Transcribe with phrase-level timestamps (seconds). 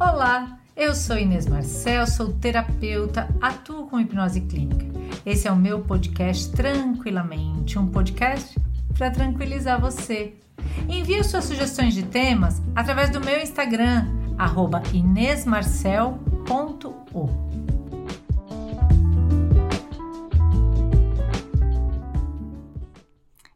[0.00, 4.86] Olá, eu sou Inês Marcel, sou terapeuta, atuo com hipnose clínica.
[5.26, 8.56] Esse é o meu podcast Tranquilamente, um podcast
[8.96, 10.36] para tranquilizar você.
[10.88, 14.06] Envie suas sugestões de temas através do meu Instagram,
[14.94, 17.28] inesmarcel.o.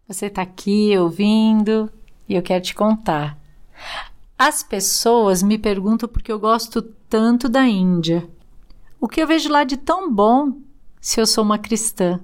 [0.09, 1.88] Você está aqui ouvindo
[2.29, 3.40] e eu quero te contar.
[4.45, 8.28] As pessoas me perguntam porque eu gosto tanto da Índia.
[9.00, 10.59] O que eu vejo lá de tão bom
[11.00, 12.19] se eu sou uma cristã?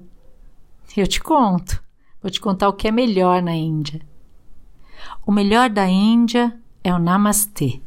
[0.97, 1.81] Eu te conto.
[2.21, 4.01] Vou te contar o que é melhor na Índia.
[5.25, 7.81] O melhor da Índia é o Namastê.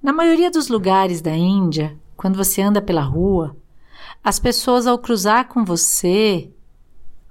[0.00, 3.56] Na maioria dos lugares da Índia, quando você anda pela rua,
[4.22, 6.52] as pessoas ao cruzar com você,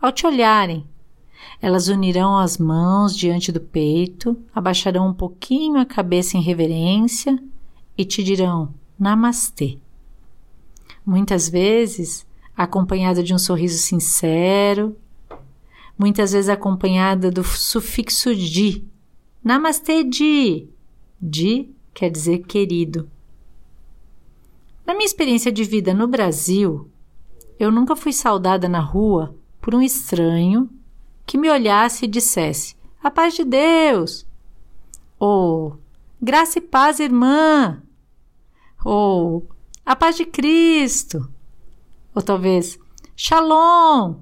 [0.02, 0.86] ao te olharem,
[1.62, 7.38] elas unirão as mãos diante do peito, abaixarão um pouquinho a cabeça em reverência
[7.98, 9.78] e te dirão Namastê.
[11.06, 14.96] Muitas vezes acompanhada de um sorriso sincero,
[15.98, 18.84] muitas vezes acompanhada do sufixo di.
[19.44, 20.68] Namastê di.
[21.22, 23.10] Di quer dizer querido.
[24.86, 26.90] Na minha experiência de vida no Brasil,
[27.60, 30.70] eu nunca fui saudada na rua por um estranho
[31.32, 34.28] que me olhasse e dissesse: A paz de Deus!
[35.18, 35.80] Ou
[36.22, 37.82] Graça e paz, irmã!
[38.84, 39.48] Ou
[39.86, 41.32] A paz de Cristo!
[42.14, 42.78] Ou talvez
[43.16, 44.20] Shalom!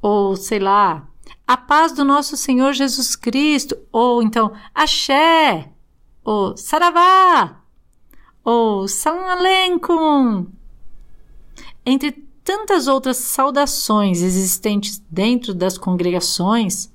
[0.00, 1.08] Ou sei lá,
[1.46, 3.78] a paz do nosso Senhor Jesus Cristo!
[3.92, 5.70] Ou então Axé!
[6.24, 7.60] Ou Saravá!
[8.42, 10.48] Ou Salam Aleikum!
[11.86, 16.92] Entre tantas outras saudações existentes dentro das congregações.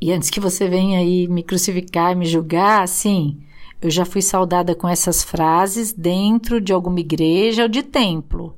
[0.00, 3.42] E antes que você venha aí me crucificar me julgar, sim,
[3.80, 8.56] eu já fui saudada com essas frases dentro de alguma igreja ou de templo.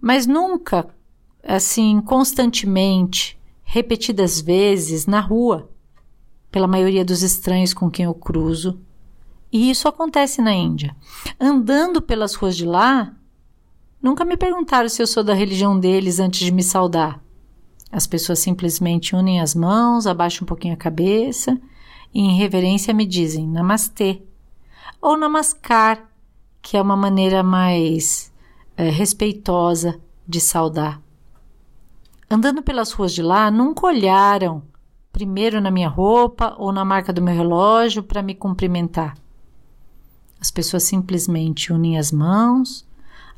[0.00, 0.88] Mas nunca,
[1.42, 5.70] assim, constantemente, repetidas vezes na rua,
[6.50, 8.80] pela maioria dos estranhos com quem eu cruzo.
[9.50, 10.94] E isso acontece na Índia.
[11.40, 13.14] Andando pelas ruas de lá,
[14.04, 17.18] Nunca me perguntaram se eu sou da religião deles antes de me saudar.
[17.90, 21.58] As pessoas simplesmente unem as mãos, abaixam um pouquinho a cabeça
[22.12, 24.20] e, em reverência, me dizem namastê
[25.00, 26.06] ou namaskar,
[26.60, 28.30] que é uma maneira mais
[28.76, 29.98] é, respeitosa
[30.28, 31.00] de saudar.
[32.28, 34.62] Andando pelas ruas de lá, nunca olharam
[35.10, 39.16] primeiro na minha roupa ou na marca do meu relógio para me cumprimentar.
[40.38, 42.86] As pessoas simplesmente unem as mãos,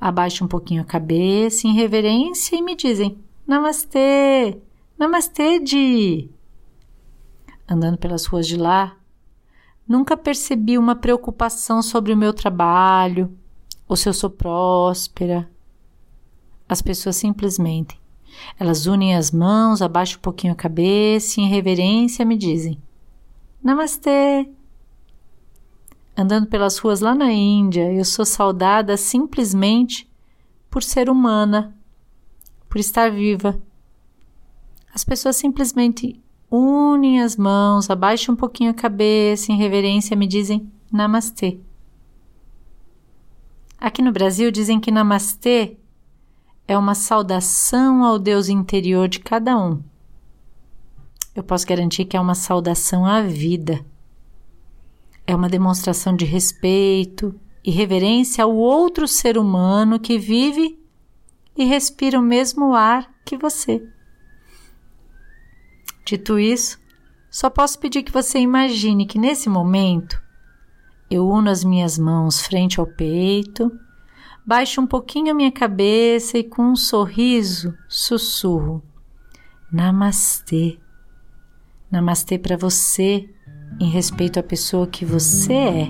[0.01, 4.61] abaixam um pouquinho a cabeça em reverência e me dizem: Namastê!
[4.99, 6.31] Namastê, Di!
[7.69, 8.97] Andando pelas ruas de lá,
[9.87, 13.37] nunca percebi uma preocupação sobre o meu trabalho
[13.89, 15.51] ou se eu sou próspera.
[16.69, 17.99] As pessoas simplesmente
[18.59, 22.81] elas unem as mãos, abaixam um pouquinho a cabeça e em reverência me dizem:
[23.62, 24.49] Namastê!
[26.16, 30.10] Andando pelas ruas lá na Índia, eu sou saudada simplesmente
[30.71, 31.77] por ser humana,
[32.69, 33.60] por estar viva.
[34.94, 36.19] As pessoas simplesmente
[36.50, 41.60] unem as mãos, abaixam um pouquinho a cabeça em reverência e me dizem Namastê.
[43.78, 45.76] Aqui no Brasil dizem que Namastê
[46.66, 49.82] é uma saudação ao Deus interior de cada um.
[51.34, 53.84] Eu posso garantir que é uma saudação à vida
[55.26, 60.78] é uma demonstração de respeito e reverência ao outro ser humano que vive
[61.56, 63.84] e respira o mesmo ar que você.
[66.04, 66.78] Dito isso,
[67.28, 70.22] só posso pedir que você imagine que nesse momento
[71.10, 73.72] eu uno as minhas mãos frente ao peito,
[74.47, 78.82] baixo um pouquinho a minha cabeça e com um sorriso sussurro:
[79.72, 80.78] Namastê.
[81.91, 83.29] Namastê para você
[83.81, 85.89] em respeito à pessoa que você é.